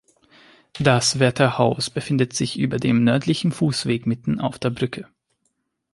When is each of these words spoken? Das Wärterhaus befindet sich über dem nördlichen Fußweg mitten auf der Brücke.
Das 0.79 1.19
Wärterhaus 1.19 1.91
befindet 1.91 2.33
sich 2.33 2.57
über 2.57 2.77
dem 2.77 3.03
nördlichen 3.03 3.51
Fußweg 3.51 4.07
mitten 4.07 4.39
auf 4.41 4.57
der 4.57 4.71
Brücke. 4.71 5.07